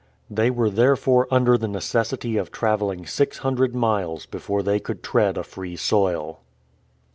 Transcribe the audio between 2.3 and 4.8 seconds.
of traveling six hundred miles before they